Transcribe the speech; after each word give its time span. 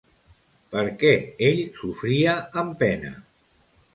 Per 0.75 0.85
què 1.03 1.11
ell 1.49 1.61
sofria 1.81 2.35
amb 2.63 2.75
pena? 2.83 3.15